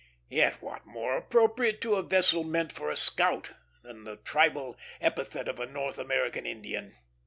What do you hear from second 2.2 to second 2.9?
meant for